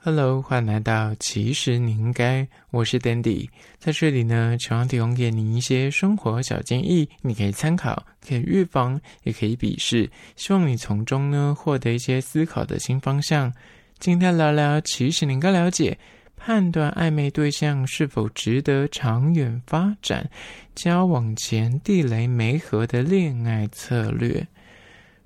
[0.00, 3.48] Hello，欢迎来到其实你应该，我是 Dandy，
[3.80, 13.52] 在这里呢，希望提供给你一些生活小建议，你可以参考，可以预防，也可以鄙视，希望你从中呢获得一些思考的新方向。
[13.98, 15.98] 今天聊聊，其实你应该了解，
[16.36, 20.30] 判断暧昧对象是否值得长远发展，
[20.76, 24.46] 交往前地雷没合的恋爱策略。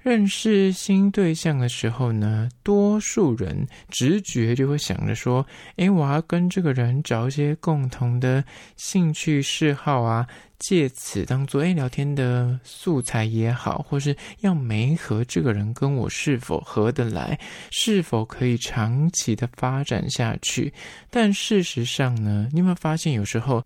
[0.03, 5.47] 认识新对象的时候呢，多数人直觉就会想着说
[5.77, 8.43] ：“诶，我要跟这个人找一些共同的
[8.77, 10.27] 兴趣嗜好啊，
[10.59, 17.39] 借此当做诶聊天的素材也好，或是要媒合这个人跟我是否合得来，
[17.71, 20.73] 是否可以长期的发展下去。”
[21.11, 23.63] 但事实上呢，你有没有发现有时候？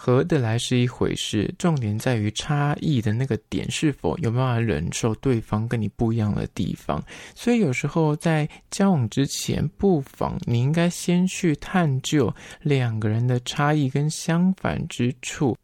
[0.00, 7.02] 合得来是一回事，重点在于差异的那个点是否有办法忍受对方跟你不一样的地方。
[7.34, 15.56] 所以有时候在交往之前，不妨你应该先去探究两个人的差异跟相反之处，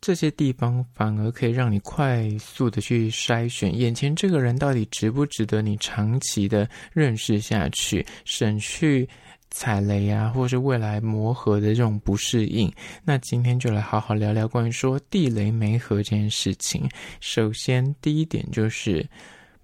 [0.00, 9.08] 这些地方反而可以让你快速的去筛选眼前这个人到底值不值得你长期的认识下去，省去。
[9.50, 12.72] 踩雷啊，或是未来磨合的这种不适应，
[13.04, 16.88] 那今天就来好好聊聊关于说地雷没合这件事情。
[17.20, 19.08] 首先，第一点就是，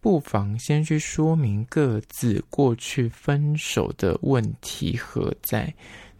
[0.00, 5.72] 不妨先去说明各自过去分手的问题何在。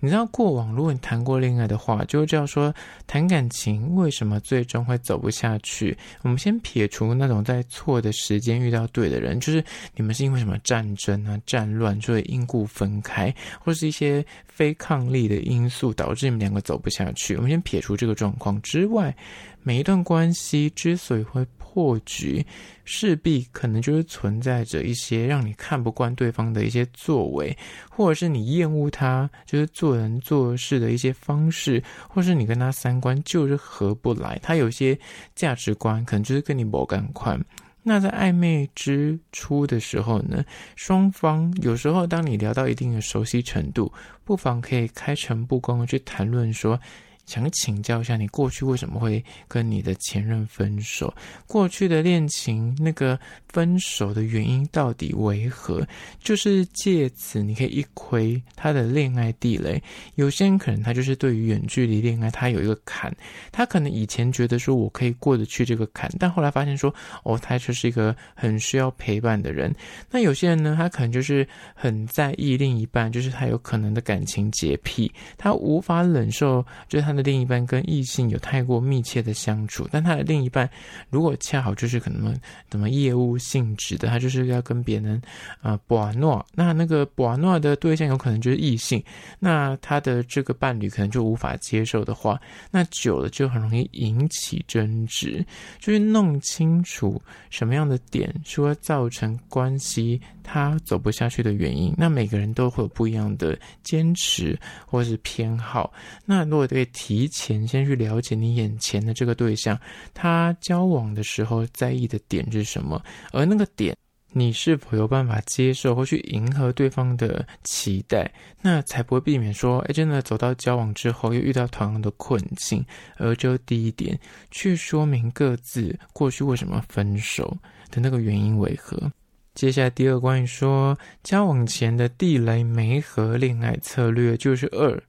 [0.05, 2.71] 你知道过往，如果你谈过恋爱的话，就会知道说
[3.07, 5.97] 谈感情为什么最终会走不下去。
[6.21, 9.65] 我们先撇除那种在错的时间遇到对的人，就是
[9.97, 17.35] 你们是因为什么战争啊、战乱，所以因故分开，或是一些非抗力的因素导致你们两个走不下去。
[17.37, 19.17] 我们先撇除这个状况之外，
[19.63, 21.43] 每一段关系之所以会
[21.75, 22.47] 破局，
[22.85, 27.57] 势必可能就是存在着一些让你看不惯对方的一些作为，
[27.91, 34.97] 或者是你厌恶他，就是做人做事的一些方式，或是你跟他三观就是合不来，他有些
[35.35, 37.37] 价值观可能就是跟你不赶快。
[37.83, 40.45] 那在暧昧之初的时候呢，
[40.77, 43.93] 双方有时候当你聊到一定的熟悉程度，
[44.23, 46.81] 不妨可以开诚布公的去谈论说。
[47.27, 51.13] 想请教一下，你过去为什么会跟你的前任分手？
[51.47, 53.19] 过去的恋情那个
[53.49, 55.87] 分手的原因到底为何？
[56.19, 59.83] 就是借此你可以一窥他的恋爱地雷。
[60.17, 63.11] 有些人可能他就是对于远距离恋爱，他有一个坎，
[63.51, 69.75] 他可能以前觉得说我可以过得去这个坎，但后来发现说哦，他就是一个很需要陪伴的人。
[70.11, 77.14] 那有些人呢，他可能就是很在意另一半，就是他有可能的感情洁癖，他无法忍受，就是他。
[77.15, 80.69] 他的另一半跟异性有太过密切的相处，但他的另一半
[81.11, 82.37] 如果恰好就是可能
[82.69, 85.23] 怎么业务性质的，他就是要跟别人
[85.61, 89.01] 啊博诺，那那个博诺的对象有可能就是异性，
[89.39, 95.45] 那他的这个伴侣可能就无法接受的话，那久了就很容易引起争执，
[95.79, 104.57] 就是弄清楚什么样的点说造成关系他走不下去的原因，那每个人都会有不一样的坚持
[104.87, 105.93] 或是偏好，
[106.25, 106.85] 那如果对。
[106.93, 109.77] 提前先去了解你眼前的这个对象，
[110.13, 113.03] 他交往的时候在意的点是什么，
[113.33, 113.97] 而那个点
[114.33, 122.85] 你是否有办法接受或去迎合对方的期待，那才不会避免说，哎，真的走到交往之后又遇到同样的困境。
[123.17, 124.19] 而就第一点，
[124.51, 127.57] 去说明各自过去为什么分手
[127.91, 129.11] 的那个原因为何。
[129.55, 135.01] 接下来第二关说交往前的地雷没合恋爱策略就是二。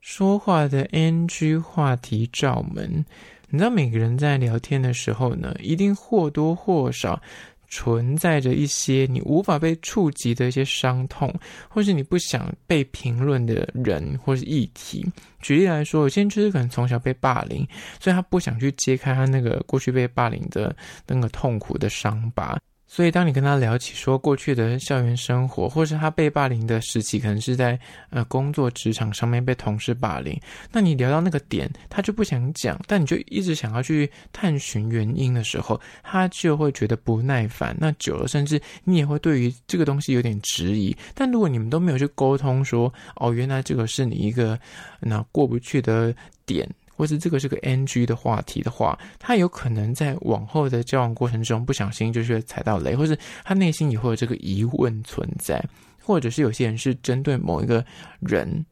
[0.00, 3.04] 说话的 NG 话题罩门，
[3.48, 7.20] 你知道每个人在聊天的时候呢，一定或多或少
[7.68, 11.34] 存在着一些你无法被触及的一些伤痛，
[11.68, 15.06] 或是你不想被评论的人或是议题。
[15.40, 17.66] 举例来说，有些人就是可能从小被霸凌，
[18.00, 20.74] 所以他不想去揭开他那个过去被霸凌的
[21.06, 22.58] 那个痛苦的伤疤。
[22.94, 27.76] 所以，当你跟他聊起说过去的校园生活，或是他被霸凌的时期，可能是在
[28.10, 37.76] 呃工作职场上面被同事霸凌，那你聊到那个点，他就不想讲，但你就一直想要去探寻原因的时候，他就会觉得不耐烦。
[37.80, 40.96] 那久了，甚至你也会对于这个东西有点质疑。
[41.16, 44.56] 但如果你们都没有去沟通说，哦，原来这个是你一个
[45.00, 46.14] 那过不去的
[46.46, 46.64] 点。
[46.96, 55.62] 或是这个是个 NG 的话题的话，他有可能在往后的交往过程中不小心就是踩到雷，或是他内心也会有这个疑问存在，
[56.02, 57.84] 或者是有些人是针对某一个
[58.20, 58.64] 人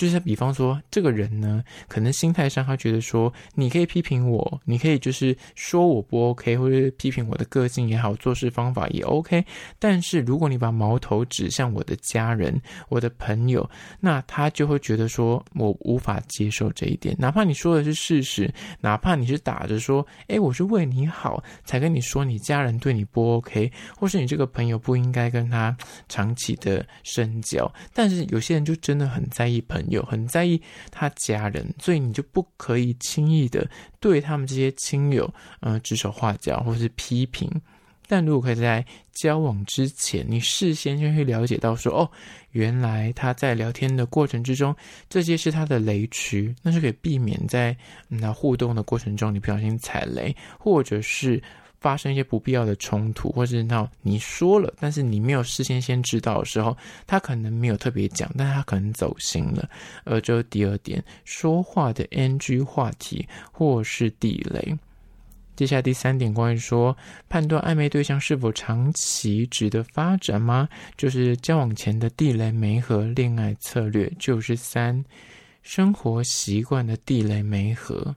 [0.00, 9.44] 就是比方说，这个人呢，可能心态上他觉得说，你可以批评我，你可以就是说我不 OK，或者批评我的个性也好，做事方法也 OK。
[9.78, 12.58] 但是如果你把矛头指向我的家人、
[12.88, 13.68] 我的朋友，
[14.00, 17.14] 那他就会觉得说我无法接受这一点。
[17.18, 18.50] 哪怕你说的是事实，
[18.80, 25.76] 哪怕你是打着说，哎，我是为你好才跟你说，你家人对你不 OK，或是你这个朋友不应该跟他
[26.08, 27.70] 长期的深交。
[27.92, 30.60] 但是有些人就真的很在意朋友，很在意
[30.90, 33.68] 他家人，所以你就不可以轻易的
[34.00, 37.50] 对他们这些亲友，呃，指手画脚或是批评。
[38.08, 42.10] 但如果可以在交往之前，你事先就去了解到说，哦，
[42.50, 44.74] 原来他在聊天的过程之中，
[45.08, 47.76] 这些是他的雷区，那就可以避免在
[48.08, 51.40] 那互动的过程中你不小心踩雷，或者是
[51.80, 59.68] 发生一些不必要的冲突，或是那你说了，但是你没有事先先知道的时候，他可能没有特别讲，但他可能走心了。
[60.04, 64.76] 而这第二点，说话的 NG 话题或是地雷。
[65.56, 66.96] 接下来第三点，关于说
[67.28, 70.68] 判断暧昧对象是否长期值得发展吗？
[70.96, 75.04] 就是交往前的地雷媒合恋爱策略，就是三
[75.62, 78.14] 生活习惯的地雷媒合。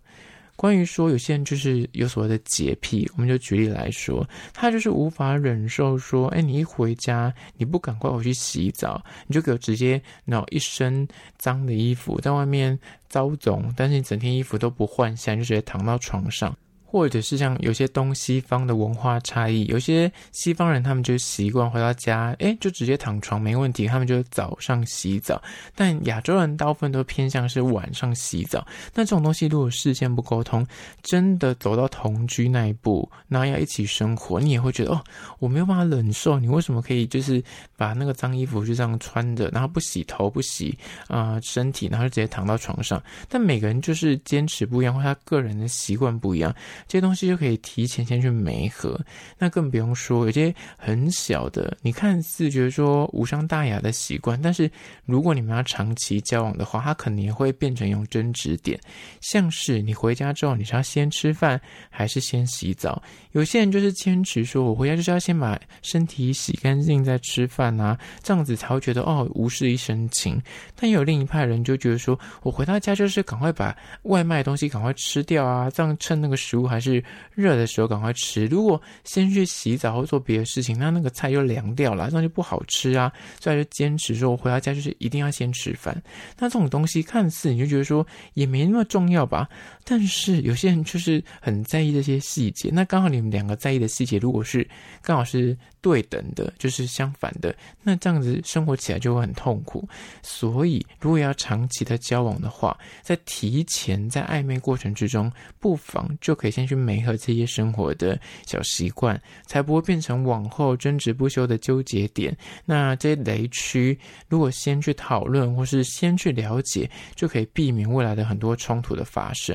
[0.64, 11.06] 关于说有些人就是有所谓的洁癖，我们就举例来说，他就是无法忍受说，哎，你一回家你不赶快回去洗澡，你就给我直接拿一身
[11.38, 12.80] 脏的衣服在外面
[13.10, 16.58] 遭总，但是你整天衣服都不换下，就直接躺到床上。
[16.94, 25.42] 或者是像有些东西方的文化差异，有些西方人他们就习惯回到家，诶，就直接躺床没问题，他们就早上洗澡。
[25.74, 28.64] 但亚洲人大部分都偏向是晚上洗澡。
[28.94, 30.64] 那这种东西如果事先不沟通，
[31.02, 35.04] 真的走到同居那一步，然后要一起生活，你也会觉得哦，
[35.40, 37.44] 我没有办法忍受，你为什么可以就是
[37.76, 43.02] 把那个脏衣服就这样穿着，然后不洗头不洗啊、身体，然后就直接躺到床上？
[43.28, 46.54] 但每个人就是坚持不一样，或他个人的习惯不一样。
[46.88, 49.00] 这些东西就可以提前先去媒合，
[49.38, 54.70] 那更不用说有些很小的，你看似觉得说无伤大雅的习惯，但是
[55.06, 58.80] 如果你们要长期交往的话，它可能也会变成一种争执点。
[59.22, 61.60] 像是你回家之后，你是要先吃饭
[61.90, 63.02] 还是先洗澡？
[63.32, 70.40] 有些人就是坚持说，我回家就是要先把身体洗干净再吃饭啊，这样子才会觉得哦无事一身轻。
[70.76, 77.04] 但有另一派人就觉得说，我回到家就是赶快把外卖东西赶快吃掉啊，这样趁那个食物还还是
[77.34, 78.46] 热的时候赶快吃。
[78.48, 83.12] 如果先去洗澡或做别的事情，那那个菜就凉掉了，那就不好吃啊。
[83.40, 85.96] 所以就坚持说，我回到家就是一定要先吃饭。
[86.38, 89.48] 那这种东西看似你就觉得说也没那么重要吧，
[89.84, 92.70] 但是有些人就是很在意这些细节。
[92.74, 94.68] 那刚好你们两个在意的细节，如果是
[95.02, 99.88] 刚好是对等的，就是相反的，那这样子生活起来就会很痛苦。
[100.24, 112.36] 所以，如果要长期的交往的话，在提前在暧昧过程之中，不妨就可以先去磨合这些生活的小习惯，才不会变成往后争执不休的纠结点。
[112.64, 114.00] 那这些雷区，
[114.30, 119.54] 如果先去讨论或是先去了解，就可以避免未来的很多冲突的发生。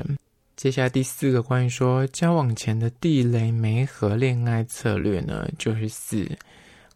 [0.59, 6.29] 接下来第四个关于说交往前的地雷媒和恋爱策略呢，就是四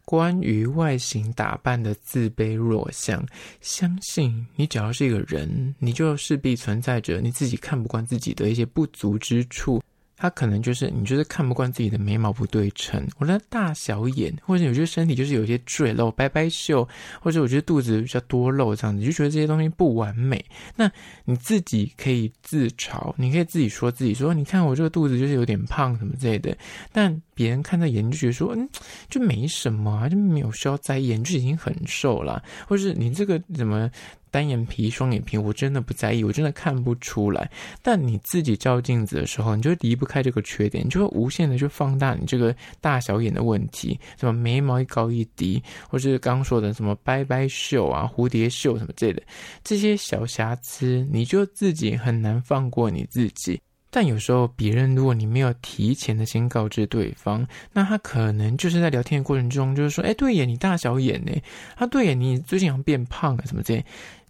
[0.04, 3.26] 关于外形打扮的自卑弱项。
[3.62, 9.82] 相信你只要是一个人，你就势必存在着你自己看不惯自己的一些不足之处。
[10.24, 16.88] 他可能就是你，就是看不惯自己的眉毛不对称，我的大小眼，或者有些身体就是有些赘肉、掰掰袖，
[17.20, 20.42] 或者我觉得肚子比较多肉这样子，你就觉得这些东西不完美。
[20.76, 20.90] 那
[21.26, 26.56] 你自己可以自嘲，你可以自己说自己说，你看我这个肚子就是有点胖什么之类的。
[26.90, 28.66] 但别人看在眼里就觉得说，嗯，
[29.10, 33.90] 就没什么啊，就没有需要在意，就已经很瘦了，或者是你这个怎么？
[34.34, 37.48] 单眼皮、双眼皮，我真的不在意，我真的看不出来。
[37.82, 49.22] 但你自己照镜子的时候，你就离不开这个缺点，你就会无限的去放大你这个大小眼的问题，什么眉毛一高一低，或是刚刚说的什么掰掰袖啊、蝴蝶袖什么之类的，
[49.62, 53.60] 这些小瑕疵，你就自己很难放过你自己。
[53.88, 61.30] 但有时候别人如果你没有提前的先告知对方，那他可能就是在聊天的过程中，就是说，哎，对耶，你大小眼呢？
[61.76, 63.84] 他对耶，你最近好像变胖了，什么之类。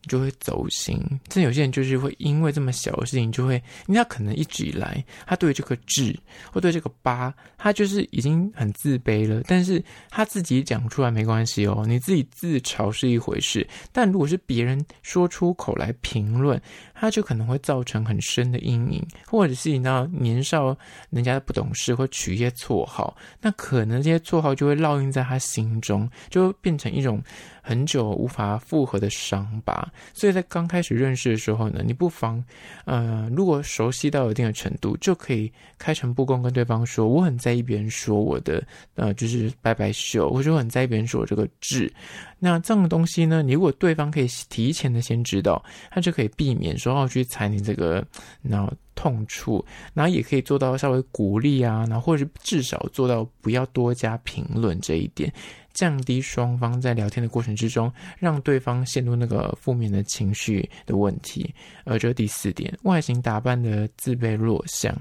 [0.07, 3.55] 就会走心，这有些人就是会因为这么小的事情，就会，
[3.87, 6.17] 因为他可能一直以来，他对这个痣
[6.53, 9.43] 或对这个疤，他就是已经很自卑了。
[9.47, 16.61] 但是他自己讲出来没关系哦，你自己自嘲是一回事，但如果是别人说出口来评论，
[17.05, 20.75] 他就可能会造成很深的阴影，或者是你知道年少
[21.11, 27.23] 人家不懂事，会取一些绰号，那可能这些绰号就会烙印在他心中，就变成一种。
[27.67, 29.91] 很久无法复合的伤疤。
[30.13, 32.45] 所以在刚开始认识的时候呢，你不妨，
[32.85, 38.63] 呃，如果熟悉到一定的程度，就可以开诚布公跟对方说，我很在意别人说我的，
[38.97, 41.91] 呃，就是拜拜秀，或者我很在意别人说我这个痣。
[42.39, 48.05] 那这样的东西呢，你如果对方可以提前的先知道，他就可以避免说然后去踩你这个，
[48.43, 55.33] 然后痛处，然后也可以做到稍微鼓励啊，然后或者至少做到不要多加评论这一点，
[55.73, 61.53] 降低双方在聊天的过程之中，让对方陷入那个负面的情绪的问题。
[61.85, 64.97] 而这第四点，外形打扮的自卑弱项。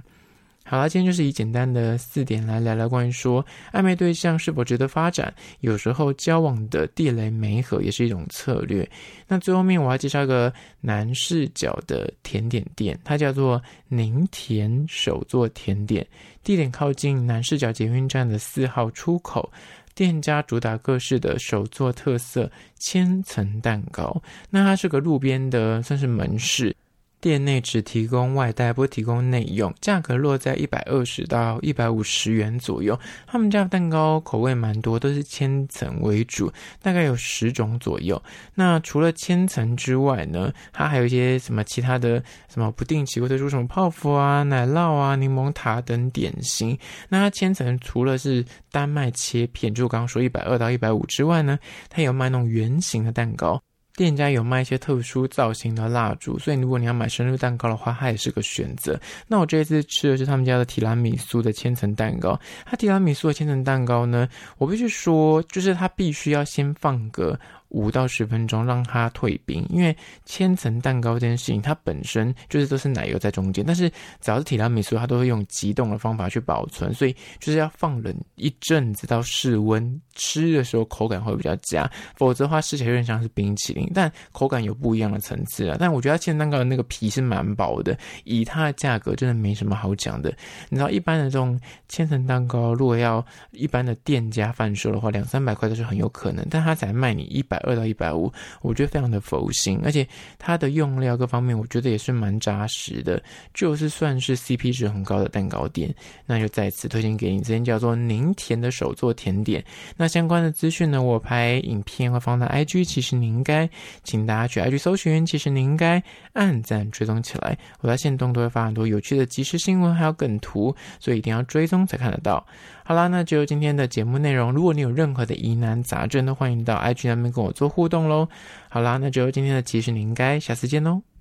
[0.65, 5.31] 好了，今天就是以简单的四点来聊聊关于说暧昧对象是否值得发展。
[5.59, 8.89] 有时候交往的地雷媒合也是一种策略。
[9.27, 16.07] 那最后面我要介绍一个男视角的甜点店，它叫做宁甜手作甜点，
[16.43, 19.51] 地点靠近南势角捷运站的四号出口。
[19.95, 24.19] 店家主打各式的手作特色千层蛋糕。
[24.49, 26.75] 那它是个路边的，算是门市。
[27.23, 32.99] 店内只提供外带，不提供内用，价格落在一百二十到一百五十元左右。
[33.25, 36.51] 他们家的蛋糕口味蛮多，都是千层为主，
[36.81, 38.21] 大概有十种左右。
[38.53, 46.77] 那除了千层之外呢，它还有一些什么其他的什么不定期会推出什么泡芙啊、奶酪啊、柠檬塔等点心。
[47.07, 51.57] 那它千层除了是单卖切片，就我刚刚说一百二到一百五之外呢，
[51.89, 53.61] 它有卖那种圆形的蛋糕。
[53.95, 58.99] 店家有卖一些特殊造型的蜡烛，所以如果你要买生日蛋糕的话，它也是个选择。
[59.27, 62.39] 那我这一次吃的是他们家的提拉米苏的千层蛋糕。
[62.65, 67.39] 它提拉米苏的千层蛋糕呢，我必须说，就是它必须要先放个。
[67.73, 73.89] 五到十分钟让它退冰，因为千层蛋糕这件事情，它本身就是都是奶油在中间，但是
[74.21, 85.75] 只要是提拉米苏，它都会用急冻的方法去保存，所以就是要放冷一阵子到室温，吃的时候口感会比较佳，否则的话吃起来有点像是冰淇淋，但口感有不一样的层次啊。
[85.79, 90.31] 但我觉得它千层蛋糕的那个皮是蛮薄的，以它的价格真的没什么好讲的。
[90.69, 97.62] 你知道一般的这种千层蛋糕，如果要一般的店家贩售的话，两三百块都是很有可能，但它才卖你一百。
[97.63, 103.21] 二到一百五，我觉得非常的佛心，而且它的用料各方面，我觉得也是蛮扎实的，
[103.53, 105.93] 就是算是 CP 值很高的蛋糕店。
[106.25, 109.63] 那就再次推荐给你，这间叫做宁甜的手作甜点。
[109.97, 113.69] 那相关的资讯呢，我拍影片会放在 IG，其实你应该，
[114.03, 116.01] 请大家去 IG 搜寻，其实你应该
[116.33, 117.57] 按赞追踪起来。
[117.81, 122.45] 我在线动都会发很多有趣的即时新闻，还有梗图，所以一定要追踪才看得到。
[122.85, 124.51] 好啦，那就今天的节目内容。
[124.51, 128.27] 如果你有任何的疑难杂症，都欢迎到 IG 那边跟我做互动喽。
[128.69, 131.12] 好啦，那就今天的其实你应该下次见喽。